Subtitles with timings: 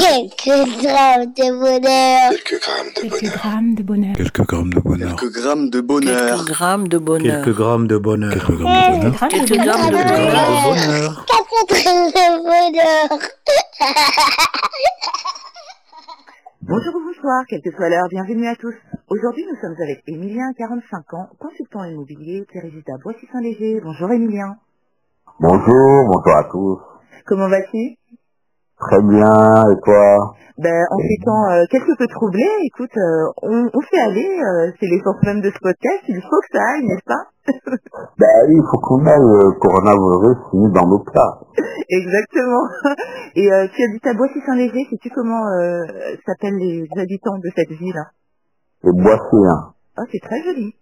[0.00, 2.30] Quelques grammes de bonheur.
[2.30, 3.32] Quelques grammes de Quelques bonheur.
[3.36, 4.14] grammes de bonheur.
[4.16, 5.14] Quelques grammes de bonheur.
[5.16, 6.12] Quelques grammes de bonheur.
[6.12, 7.40] Quelques grammes de bonheur.
[7.40, 8.36] Quelques grammes de bonheur.
[8.36, 9.26] Quelques grammes de bonheur.
[9.28, 10.62] Quelques grammes de bonheur.
[10.62, 11.24] bonheur.
[11.26, 13.08] Quatre grammes de bonheur.
[16.62, 18.74] Bonjour ou bonsoir, quelle que soit l'heure, bienvenue à tous.
[19.08, 23.80] Aujourd'hui, nous sommes avec Emilien, 45 ans, consultant immobilier qui réside à Boissy-Saint-Léger.
[23.84, 24.56] Bonjour Emilien.
[25.38, 26.78] Bonjour, bonjour à tous.
[27.24, 27.96] Comment vas-tu
[28.78, 30.36] Très bien, et toi?
[30.58, 34.86] Ben, en temps euh, quelque peu troublés, écoute, euh, on, on fait aller, euh, c'est
[34.86, 37.24] l'essence même de ce podcast, il faut que ça aille, n'est-ce pas?
[38.18, 41.40] Ben oui, il faut qu'on aille le coronavirus fini dans nos plats.
[41.90, 42.68] Exactement.
[43.36, 45.84] Et euh, tu habites à Boissy-Saint-Léger, sais-tu comment euh,
[46.24, 48.02] s'appellent les habitants de cette ville?
[48.82, 49.72] C'est boissé, hein.
[49.98, 50.74] Oh, c'est très joli.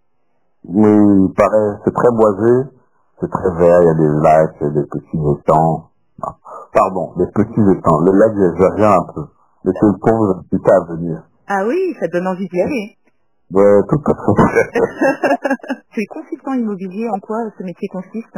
[0.67, 2.71] Oui, il paraît, c'est très boisé,
[3.21, 5.91] c'est très vert, il y a des lacs, il y a des petits étangs.
[6.75, 8.01] Pardon, des petits étangs.
[8.01, 9.23] Le lac, j'exagère un peu.
[9.65, 11.23] Mais c'est le pauvre petit à venir.
[11.47, 12.97] Ah oui, ça donne envie d'y aller.
[13.53, 14.71] Ouais, tout à fait.
[15.95, 18.37] Tu es consultant immobilier, en quoi ce métier consiste?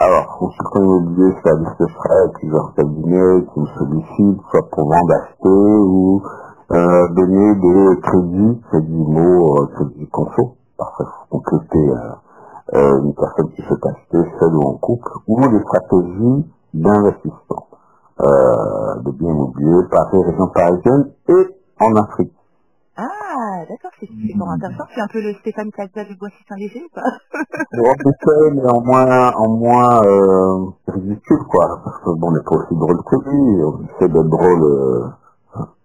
[0.00, 5.14] Alors, consultant immobilier, c'est la liste frais, plusieurs cabinets qui me sollicitent, soit pour vendre,
[5.22, 6.20] acheter ou
[6.72, 10.56] euh, donner des crédits, crédits IMO, euh, crédits conso.
[10.76, 15.12] Parfois, il faut compléter euh, euh, une personne qui souhaite acheter seule ou en couple,
[15.28, 17.68] ou des stratégies d'investissement
[18.20, 21.46] euh, de biens immobiliers, Paris, région parisienne et
[21.80, 22.32] en Afrique.
[22.96, 24.84] Ah, d'accord, c'est super intéressant.
[24.94, 27.00] C'est un peu le Stéphane Plaza de Boissy-Saint-Léger ou pas
[28.52, 31.80] mais en moins, en moins euh, ridicule, quoi.
[31.82, 33.64] Parce que bon, on n'est pas aussi drôle que lui.
[33.64, 35.08] On essaie d'être drôle euh,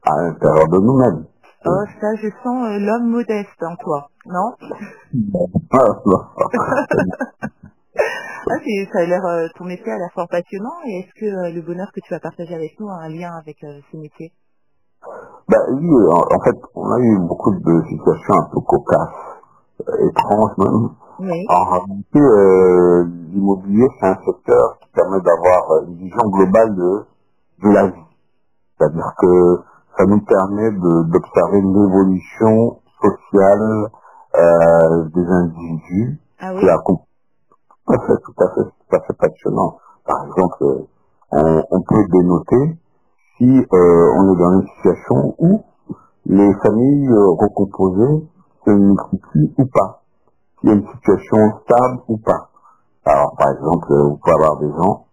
[0.03, 1.25] à l'intérieur de nous-mêmes.
[1.65, 4.53] Oh, ça, je sens euh, l'homme modeste en toi, non
[7.99, 10.73] Ah, c'est- Ça a l'air, euh, ton métier a l'air fort passionnant.
[10.85, 13.31] Et est-ce que euh, le bonheur que tu vas partager avec nous a un lien
[13.37, 14.31] avec euh, ce métier?
[15.49, 19.15] Bah, oui, en, en fait, on a eu beaucoup de situations un peu cocasses,
[19.87, 20.89] euh, étranges même.
[21.19, 21.45] Oui.
[21.49, 27.05] En réalité, euh, l'immobilier, c'est un secteur qui permet d'avoir euh, une vision globale de,
[27.63, 28.03] de la vie.
[28.77, 29.57] C'est-à-dire que
[29.97, 33.89] ça nous permet de- d'observer l'évolution sociale
[34.35, 36.69] euh, des individus Ah qui oui.
[37.87, 39.77] Tout à fait, tout à fait, tout à fait passionnant.
[40.05, 40.63] Par exemple,
[41.33, 42.77] euh, on, peut dénoter
[43.37, 45.61] si euh, on est dans une situation où
[46.25, 48.27] les familles euh, recomposées
[48.65, 50.01] se multiplient ou pas.
[50.59, 52.49] S'il y a une situation stable ou pas.
[53.05, 55.05] Alors, par exemple, vous pouvez avoir des gens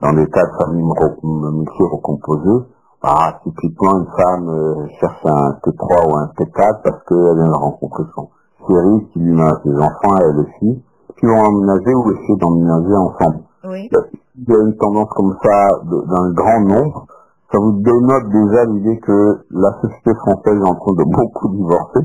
[0.00, 2.66] dans des cas de familles re- multi recomposées.
[3.02, 8.02] Ah, typiquement, une femme cherche un T3 ou un T4 parce qu'elle vient de rencontrer
[8.14, 8.28] son
[8.66, 10.82] chéri qui lui met ses enfants et elle aussi,
[11.18, 13.40] qui vont emménager ou essayer d'emménager ensemble.
[13.64, 13.90] Oui.
[14.36, 17.06] Il y a une tendance comme ça le grand nombre.
[17.50, 22.00] Ça vous dénote déjà l'idée que la société française est en train de beaucoup divorcer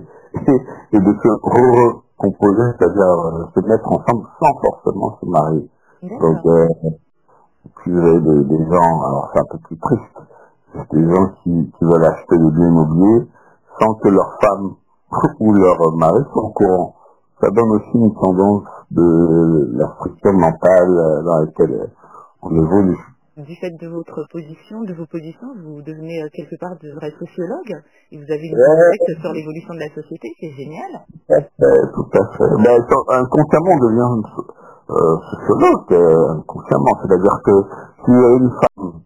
[0.47, 5.69] et, et de se recomposer, c'est-à-dire euh, se mettre ensemble sans forcément se marier.
[6.01, 6.67] Donc, euh,
[7.85, 10.17] vous avez des, des gens, alors c'est un peu plus triste,
[10.91, 13.27] des gens qui, qui veulent acheter des biens immobiliers
[13.79, 14.71] sans que leur femme
[15.39, 16.95] ou leur mari soit au courant.
[17.43, 21.91] Ça donne aussi une tendance de la structure mentale dans laquelle
[22.41, 22.97] on évolue.
[23.35, 27.11] Du fait de votre position, de vos positions, vous devenez euh, quelque part de vrai
[27.19, 27.75] sociologue
[28.13, 28.95] et vous avez une Ouais.
[28.95, 31.03] réflexe sur l'évolution de la société, c'est génial.
[31.27, 32.63] Tout à fait.
[32.63, 34.23] Ben, sur- inconsciemment, on devient
[34.91, 36.95] euh, sociologue, euh, inconsciemment.
[37.03, 37.55] C'est-à-dire que
[38.05, 39.01] si une femme,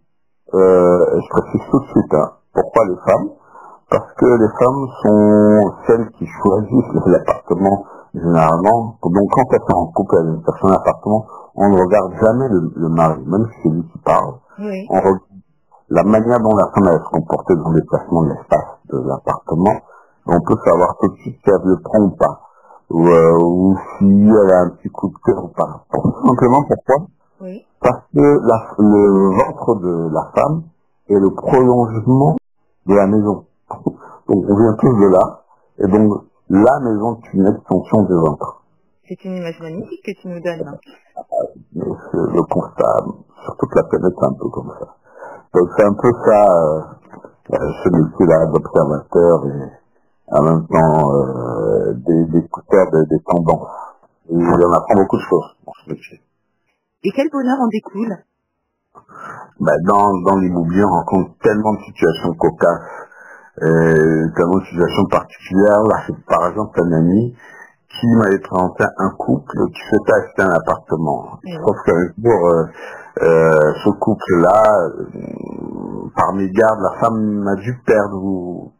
[0.53, 3.29] euh, je précise tout de suite, hein, pourquoi les femmes?
[3.89, 7.85] Parce que les femmes sont celles qui choisissent l'appartement
[8.19, 8.97] généralement.
[9.03, 12.71] Donc quand elles sont en couple, elles cherchent un appartement, on ne regarde jamais le,
[12.75, 14.33] le mari, même si c'est lui qui parle.
[14.59, 14.87] Oui.
[14.89, 15.19] On regarde
[15.89, 19.73] la manière dont la femme elle se comporter dans le déplacement de l'espace de l'appartement,
[20.27, 22.41] on peut savoir tout de suite si elle le prend ou pas,
[22.89, 25.85] ou, euh, ou si elle a un petit coup de cœur ou pas.
[25.93, 27.07] Tout simplement pourquoi?
[27.41, 27.65] Oui.
[27.79, 30.63] Parce que la- le ventre de la femme
[31.09, 32.35] est le prolongement
[32.87, 33.45] de la maison.
[34.27, 35.41] Donc on vient tous de là,
[35.79, 38.63] et donc la maison est une extension du ventre.
[39.07, 40.77] C'est une image magnifique que tu nous donnes.
[41.75, 43.05] Le constat,
[43.43, 44.95] sur toute la planète, c'est un peu comme ça.
[45.53, 52.25] Donc c'est un peu ça, euh, ce métier-là d'observateur et en même temps euh, des-
[52.25, 53.69] d'écouteur des, des tendances.
[54.29, 56.21] Et on apprend beaucoup de choses dans ce métier.
[57.03, 58.17] Et quel bonheur en découle?
[59.59, 63.06] Bah, dans dans l'immobilier, on rencontre tellement de situations cocasses,
[63.61, 65.83] euh, tellement de situations particulières.
[65.83, 67.35] Là, c'est par exemple un ami
[67.89, 71.39] qui m'avait présenté un couple qui s'était acheté un appartement.
[71.43, 71.59] Mhm.
[71.65, 72.65] Sauf qu'un jour, euh,
[73.23, 74.63] euh, ce couple-là,
[74.99, 78.71] euh, par mégarde, la femme a dû perdre, ou,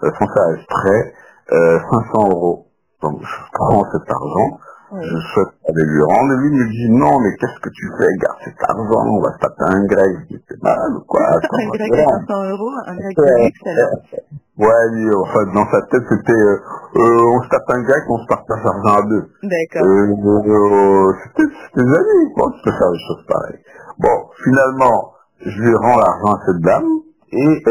[0.00, 1.14] sans exprès,
[1.52, 2.66] euh, 500 euros.
[3.02, 4.58] Donc je prends cet argent,
[4.90, 5.04] Oui.
[5.04, 8.38] je souhaite aller lui rendre, lui me dit non, mais qu'est-ce que tu fais, garde
[8.44, 10.16] cet argent, on va se taper un grec.
[10.30, 11.20] Je dis, c'est mal ou quoi?
[11.28, 14.00] Un grec à fais 500 euros, un grec de luxe alors.
[14.58, 16.58] Ouais, lui, enfin, dans sa tête, c'était, euh,
[16.96, 19.30] euh, on se tape un grec, on se partage l'argent à deux.
[19.44, 19.86] D'accord.
[19.86, 23.60] Euh, c'était c'était des amis, quoi, tu peux faire des choses pareilles.
[24.00, 25.12] Bon, finalement,
[25.46, 26.88] je lui rends l'argent à cette dame,
[27.30, 27.62] et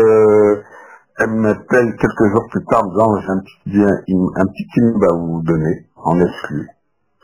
[1.19, 3.91] elle m'appelle quelques jours plus tard en me disant, j'ai un petit, bien,
[4.37, 6.69] un petit film à vous donner, en exclu.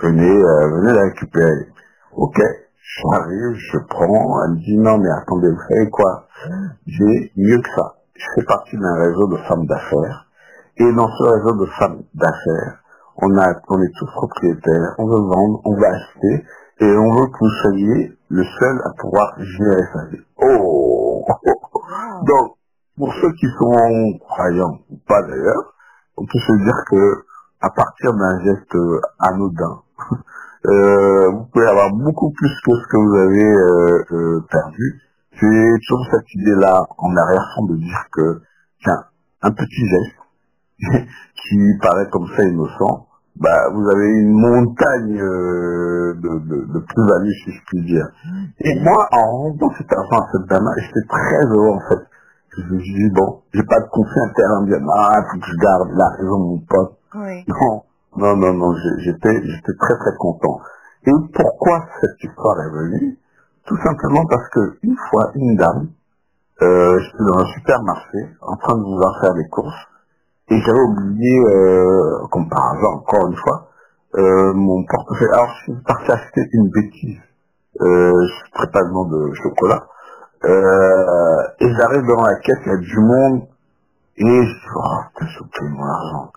[0.02, 1.68] Venez, euh, venez la récupérer.
[2.16, 2.40] Ok,
[3.02, 6.28] j'arrive, je prends, elle me dit, non mais attendez, vous savez quoi?
[6.88, 7.96] J'ai mieux que ça.
[8.16, 10.28] Je fais partie d'un réseau de femmes d'affaires,
[10.78, 12.84] et dans ce réseau de femmes d'affaires,
[13.18, 16.46] on a, on est tous propriétaires, on veut vendre, on veut acheter,
[16.80, 20.22] et on veut que vous soyez le seul à pouvoir gérer sa vie.
[20.38, 21.26] Oh
[22.26, 22.56] Donc,
[22.98, 25.74] pour ceux qui sont croyants, ou pas d'ailleurs,
[26.18, 27.26] on peut se dire que
[27.64, 29.82] à partir d'un geste euh, anodin,
[30.66, 33.52] euh, vous pouvez avoir beaucoup plus que ce que vous avez
[34.12, 35.02] euh, perdu.
[35.40, 38.42] C'est toujours cette idée-là en arrière-fond de dire que,
[38.84, 39.06] tiens,
[39.42, 41.08] un petit geste
[41.42, 43.08] qui paraît comme ça innocent,
[43.38, 48.08] bah, vous avez une montagne de, de, de plus-value, si je puis dire.
[48.60, 52.04] Et moi, en rendant cet argent à cette dame, j'étais très heureux, en fait.
[52.58, 55.90] Je me suis dit, bon, j'ai pas de conflit interne, ah, faut que je garde
[55.96, 56.98] la raison de mon pote.
[57.48, 57.84] Non,
[58.18, 60.60] non, non, non, j'étais, j'étais très très content.
[61.06, 63.18] Et pourquoi cette histoire est venue?
[63.66, 65.90] Tout simplement parce que une fois, une dame,
[66.62, 69.88] euh, j'étais dans un supermarché, en train de vouloir faire des courses,
[70.50, 73.68] et j'avais oublié, euh, comme par hasard, encore une fois,
[74.16, 75.34] euh, mon portefeuille.
[75.34, 77.20] Alors, je suis parti acheter une bêtise.
[77.82, 78.12] Euh,
[78.92, 79.88] nom de chocolat.
[81.60, 83.48] Et j'arrive devant la caisse, il y a du monde,
[84.18, 86.32] et je dis, oh, j'ai oublié mon argent.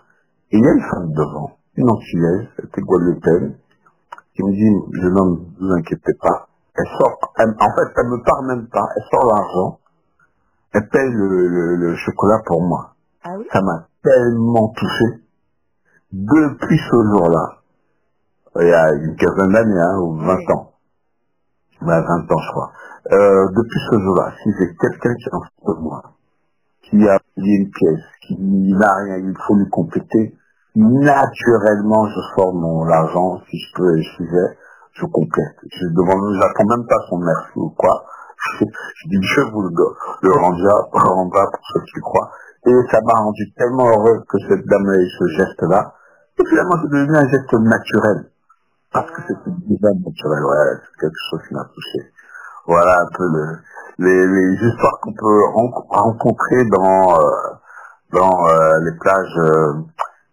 [0.51, 3.57] Et il y a une femme devant, une Antillaise, elle était guadeloupéenne,
[4.33, 6.47] qui me dit, jeune homme, ne vous inquiétez pas.
[6.75, 9.79] Elle sort, elle- en fait, elle me parle même pas, elle sort l'argent,
[10.73, 12.93] elle paye le, le- le chocolat pour moi.
[13.23, 13.45] Ah oui?
[13.51, 15.05] Ça m'a tellement touché.
[16.13, 17.61] Depuis ce jour-là,
[18.61, 20.53] il y a une quinzaine d'années, hein, ou 20 Oui.
[20.53, 20.71] ans,
[21.81, 22.71] ouais, 20 ans je crois,
[23.11, 26.01] euh, depuis ce jour-là, si j'ai quelqu'un qui est en face de moi,
[26.89, 30.35] qui a oublié une pièce, qui n'a rien, il faut lui compléter,
[30.75, 34.57] naturellement, je sors mon l'argent, si je peux, si j'ai,
[34.93, 35.57] je complète.
[35.63, 38.05] Je demande, j'attends même pas son merci ou quoi.
[38.37, 39.73] Je, je dis, Dieu vous le,
[40.21, 42.31] le rendra, rendra pour ceux qui croient.
[42.65, 45.93] Et ça m'a rendu tellement heureux que cette dame ait ce geste-là.
[46.39, 48.31] Et finalement, c'est devenu un geste naturel.
[48.93, 52.11] Parce que c'est déjà naturel, ouais, c'est quelque chose qui m'a touché.
[52.67, 53.57] Voilà un peu le,
[53.99, 57.55] les, les histoires qu'on peut ren- rencontrer dans, euh,
[58.13, 59.73] dans euh, les plages euh,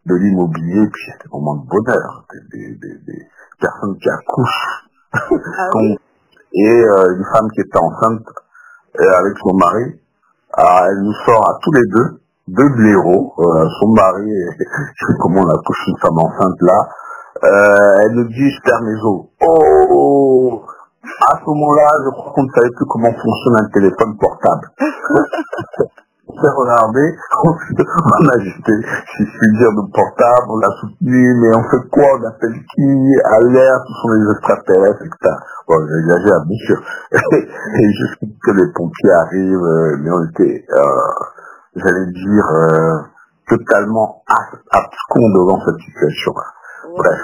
[0.07, 3.29] de l'immobilier, puis c'est moments de bonheur, des, des,
[3.61, 5.97] personnes qui accouchent, Ah oui.
[6.55, 8.27] et une femme qui était enceinte
[8.99, 10.01] avec son mari,
[10.57, 13.35] Ah, elle nous sort à tous les deux, deux blaireaux,
[13.81, 16.89] son mari, et, je sais comment on accouche une femme enceinte là,
[18.03, 19.27] elle nous dit, je perds mes os.
[19.41, 20.65] Oh
[21.27, 24.67] À ce moment-là, je crois qu'on ne savait plus comment fonctionne un téléphone portable.
[26.27, 27.05] on s'est regardé,
[27.45, 28.73] on a jeté,
[29.15, 32.19] si je puis dire, de portable, on l'a soutenu, mais on fait quoi?
[32.19, 32.91] On appelle qui?
[33.25, 35.35] Alerte, ce sont les extraterrestres, etc.
[35.69, 36.79] Bon, j'exagère, bien sûr.
[37.33, 41.13] Et jusqu'à ce que les pompiers arrivent, euh, mais on était, euh,
[41.77, 42.99] j'allais dire, euh,
[43.49, 46.45] totalement ab- abscons devant cette situation-là.
[46.97, 47.21] Bref.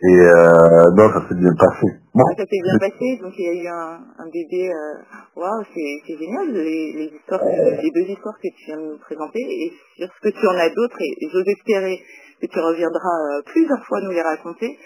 [0.00, 1.86] Et euh, non, ça s'est bien passé.
[2.14, 4.70] Bon, Ouais, ça s'est bien passé, donc il y a eu un, un bébé.
[4.70, 4.94] euh,
[5.34, 8.92] Waouh, c'est c'est génial les, les histoires, que- les deux histoires que tu viens de
[8.94, 9.40] nous présenter.
[9.42, 11.98] Et sur ce que tu en as d'autres, et, et j'ose espérer
[12.40, 14.78] que tu reviendras euh, plusieurs fois nous les raconter,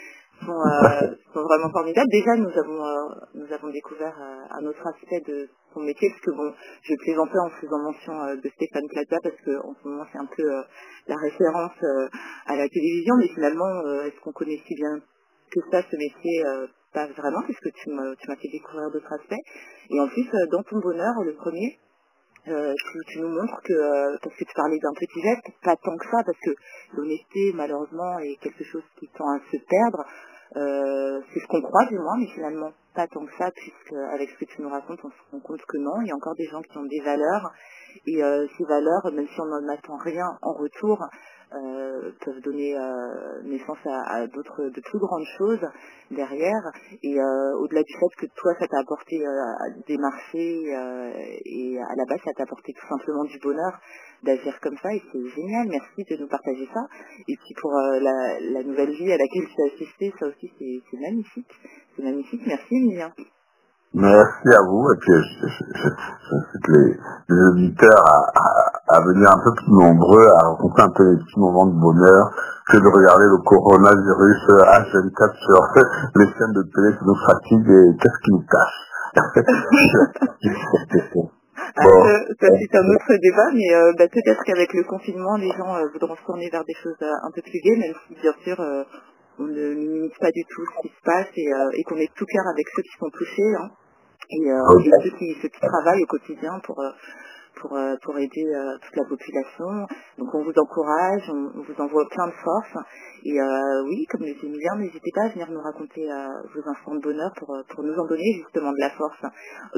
[0.44, 2.08] sont, euh, sont vraiment formidables.
[2.10, 6.20] Déjà, nous avons euh, nous avons découvert euh, un autre aspect de ton métier, parce
[6.22, 10.04] que bon, je plaisantais en faisant mention de Stéphane Plaza, parce que en ce moment
[10.12, 10.44] c'est un peu
[11.08, 11.78] la référence
[12.46, 15.00] à la télévision, mais finalement, est-ce qu'on connaît si bien
[15.50, 16.44] que ça, ce métier
[16.92, 19.44] pas vraiment, puisque tu m'as tu m'as fait découvrir d'autres aspects.
[19.90, 21.78] Et en plus, dans ton bonheur, le premier,
[22.48, 25.76] euh, tu, tu nous montres que, euh, parce que tu parlais d'un petit geste, pas
[25.76, 26.50] tant que ça, parce que
[26.94, 30.04] l'honnêteté, malheureusement, est quelque chose qui tend à se perdre.
[30.56, 34.28] Euh, c'est ce qu'on croit du moins, mais finalement pas tant que ça, puisque avec
[34.28, 36.34] ce que tu nous racontes, on se rend compte que non, il y a encore
[36.34, 37.50] des gens qui ont des valeurs,
[38.06, 40.98] et euh, ces valeurs, même si on n'en attend rien en retour,
[41.54, 45.60] euh, peuvent donner euh, naissance à, d'autres, de plus grandes choses
[46.10, 46.62] derrière.
[47.02, 49.22] Et euh, au-delà du fait que toi, ça t'a apporté
[49.86, 50.62] des marchés
[51.44, 53.80] et à la base, ça t'a apporté tout simplement du bonheur
[54.22, 54.94] d'agir comme ça.
[54.94, 55.68] Et c'est génial.
[55.68, 56.80] Merci de nous partager ça.
[57.28, 61.00] Et puis pour la, la nouvelle vie à laquelle tu as assisté, ça aussi, c'est
[61.00, 61.52] magnifique.
[61.96, 62.42] C'est magnifique.
[62.46, 63.12] Merci, Emilien.
[63.94, 65.96] Merci à vous et puis je- je- je-
[66.30, 66.96] j'invite les,
[67.28, 71.18] les auditeurs à, à- à venir un peu plus nombreux, à rencontrer un peu les
[71.18, 72.32] petits moments de bonheur
[72.70, 75.60] que de regarder le coronavirus euh, H24 sur
[76.16, 78.80] les chaînes de télé, ça nous fatigue et qu'est-ce qui nous cache
[81.74, 82.02] Ah, Bon.
[82.40, 86.16] c'est un autre débat, mais euh, bah, peut-être qu'avec le confinement, les gens euh, voudront
[86.16, 88.58] se tourner vers des choses euh, un peu plus gaies, même si bien sûr
[89.38, 92.26] on ne minimise pas du tout ce qui se passe et, et qu'on est tout
[92.26, 93.70] cœur avec ceux qui sont touchés hein,
[94.32, 94.86] et, euh, Ok.
[94.86, 96.90] et ceux, qui, ceux qui travaillent au quotidien pour euh,
[97.60, 99.86] pour, euh, pour aider euh, toute la population.
[100.18, 102.86] Donc on vous encourage, on, on vous envoie plein de force.
[103.24, 106.68] Et euh, oui, comme le dit Emilien, n'hésitez pas à venir nous raconter euh, vos
[106.68, 109.22] instants de bonheur pour, pour nous en donner justement de la force.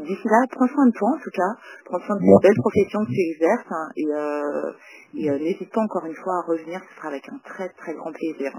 [0.01, 1.53] D'ici là, prends soin de toi en tout cas,
[1.85, 4.73] prends soin de cette belle profession que tu exerces hein, et, euh,
[5.15, 7.95] et euh, n'hésite pas encore une fois à revenir, ce sera avec un très très
[7.95, 8.53] grand plaisir.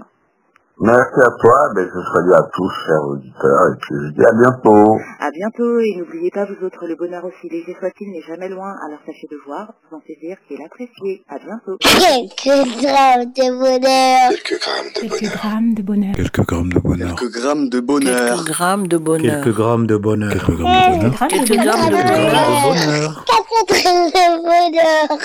[0.78, 4.32] Merci à toi, ben, je salue à tous, chers auditeurs, et puis je dis à
[4.32, 4.98] bientôt.
[5.20, 8.74] À bientôt et n'oubliez pas vous autres, le bonheur aussi léger soit-il n'est jamais loin,
[8.84, 11.24] alors sachez de voir, vous en saisir et l'apprécier.
[11.30, 11.78] À bientôt.
[11.80, 14.28] Quelques grammes de bonheur.
[14.36, 16.14] Quelques grammes de bonheur.
[16.14, 17.14] Quelques grammes de bonheur.
[17.16, 18.20] Quelques grammes de bonheur.
[18.20, 19.32] Quelques grammes de bonheur.
[19.32, 20.32] Quelques grammes de bonheur.
[20.32, 21.28] Quelques grammes de bonheur.
[21.28, 22.68] Quelques grammes de grammes de bonheur.
[22.68, 23.24] bonheur.
[23.24, 25.18] Quatre grammes de bonheur.